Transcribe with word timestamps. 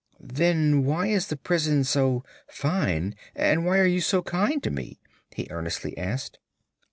"Then 0.33 0.83
why 0.83 1.05
is 1.09 1.27
the 1.27 1.37
prison 1.37 1.83
so 1.83 2.23
fine, 2.47 3.13
and 3.35 3.63
why 3.67 3.77
are 3.77 3.85
you 3.85 4.01
so 4.01 4.23
kind 4.23 4.63
to 4.63 4.71
me?" 4.71 4.99
he 5.31 5.45
earnestly 5.51 5.95
asked. 5.95 6.39